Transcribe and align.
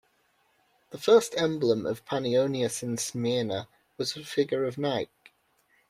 The 0.89 0.97
first 0.97 1.35
emblem 1.37 1.85
of 1.85 2.05
Panionios 2.05 2.81
in 2.81 2.97
Smyrna 2.97 3.67
was 3.97 4.15
a 4.17 4.23
figure 4.25 4.65
of 4.65 4.79
Nike. 4.79 5.11